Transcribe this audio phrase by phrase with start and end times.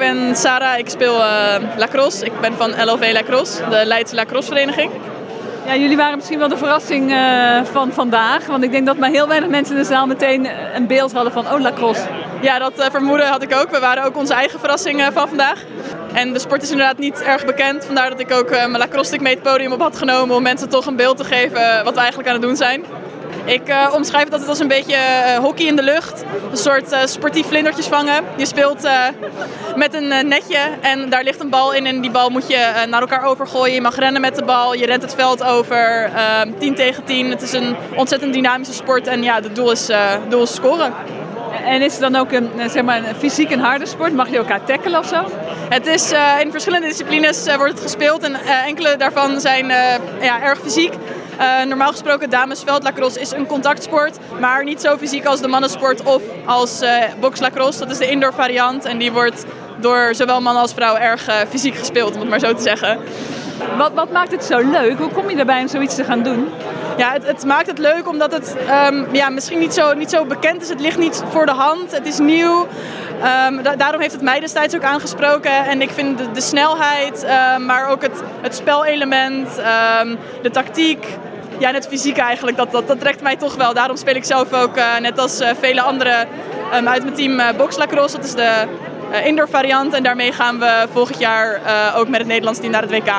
[0.00, 0.78] ben Sarah.
[0.78, 2.24] Ik speel uh, lacrosse.
[2.24, 4.90] Ik ben van LLV Lacrosse, de Leidse lacrosse vereniging.
[5.66, 8.46] Ja, jullie waren misschien wel de verrassing uh, van vandaag.
[8.46, 11.32] Want ik denk dat maar heel weinig mensen in de zaal meteen een beeld hadden
[11.32, 12.06] van oh, lacrosse.
[12.40, 13.70] Ja, dat uh, vermoeden had ik ook.
[13.70, 15.64] We waren ook onze eigen verrassing van vandaag.
[16.12, 17.84] En de sport is inderdaad niet erg bekend.
[17.84, 20.68] Vandaar dat ik ook mijn lacrosse stick mee het podium op had genomen om mensen
[20.68, 22.84] toch een beeld te geven wat we eigenlijk aan het doen zijn.
[23.50, 26.24] Ik uh, omschrijf het altijd als een beetje uh, hockey in de lucht.
[26.50, 28.24] Een soort uh, sportief vlindertjes vangen.
[28.36, 28.88] Je speelt
[29.76, 31.86] met een netje en daar ligt een bal in.
[31.86, 33.74] En die bal moet je naar elkaar overgooien.
[33.74, 34.74] Je mag rennen met de bal.
[34.74, 36.10] Je rent het veld over.
[36.58, 37.30] 10 tegen 10.
[37.30, 39.06] Het is een ontzettend dynamische sport.
[39.06, 39.90] En ja, het doel is,
[40.28, 40.94] doel is scoren.
[41.64, 44.12] En is het dan ook een, zeg maar, een fysiek en harde sport?
[44.12, 45.24] Mag je elkaar tackelen of zo?
[45.68, 48.22] Het is, in verschillende disciplines wordt het gespeeld.
[48.22, 48.34] En
[48.66, 49.66] enkele daarvan zijn
[50.20, 50.92] ja, erg fysiek.
[51.40, 56.22] Uh, normaal gesproken damesveldlacrosse is een contactsport, maar niet zo fysiek als de mannensport of
[56.44, 56.88] als uh,
[57.20, 57.80] boxlacrosse.
[57.80, 59.44] Dat is de indoor variant en die wordt
[59.76, 62.98] door zowel mannen als vrouwen erg uh, fysiek gespeeld, om het maar zo te zeggen.
[63.76, 64.98] Wat, wat maakt het zo leuk?
[64.98, 66.48] Hoe kom je erbij om zoiets te gaan doen?
[66.96, 68.56] Ja, het, het maakt het leuk omdat het
[68.88, 70.68] um, ja, misschien niet zo, niet zo bekend is.
[70.68, 71.90] Het ligt niet voor de hand.
[71.90, 72.66] Het is nieuw.
[73.48, 75.64] Um, da daarom heeft het mij destijds ook aangesproken.
[75.64, 79.48] En ik vind de, de snelheid, um, maar ook het, het spelelement,
[80.42, 81.06] de tactiek,
[81.60, 83.74] ja, net fysiek eigenlijk, dat, dat, dat trekt mij toch wel.
[83.74, 86.28] Daarom speel ik zelf ook, uh, net als uh, vele anderen
[86.74, 88.16] um, uit mijn team, uh, Box Lacrosse.
[88.16, 88.66] Dat is de
[89.24, 91.60] indoor variant en daarmee gaan we volgend jaar
[91.96, 93.12] ook met het Nederlands team naar het WK.